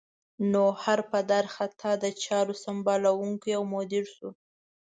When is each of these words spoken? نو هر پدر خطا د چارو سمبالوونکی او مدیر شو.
نو 0.51 0.63
هر 0.83 0.99
پدر 1.11 1.43
خطا 1.55 1.91
د 2.03 2.05
چارو 2.23 2.53
سمبالوونکی 2.63 3.51
او 3.57 3.63
مدیر 3.75 4.05
شو. 4.15 4.29